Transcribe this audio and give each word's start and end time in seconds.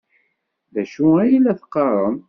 D 0.73 0.75
acu 0.81 1.07
ay 1.23 1.33
la 1.39 1.53
teqqarem? 1.59 2.17